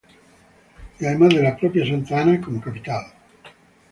Y 0.99 1.05
además 1.05 1.29
de 1.35 1.43
la 1.43 1.55
propia 1.55 1.85
Santa 1.85 2.21
Ana, 2.21 2.41
como 2.41 2.59
capital. 2.59 3.05